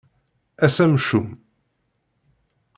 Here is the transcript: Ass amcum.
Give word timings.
Ass 0.65 0.77
amcum. 0.83 1.27